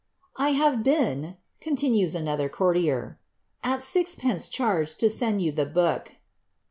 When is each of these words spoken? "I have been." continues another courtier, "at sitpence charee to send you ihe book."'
"I 0.37 0.53
have 0.57 0.81
been." 0.81 1.37
continues 1.59 2.15
another 2.15 2.49
courtier, 2.49 3.19
"at 3.63 3.81
sitpence 3.81 4.49
charee 4.51 4.97
to 4.97 5.09
send 5.11 5.43
you 5.43 5.53
ihe 5.55 5.71
book."' 5.71 6.15